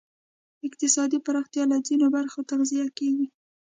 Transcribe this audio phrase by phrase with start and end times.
[0.67, 3.27] اقتصادي پراختیا له ځینو برخو تغذیه کېږی.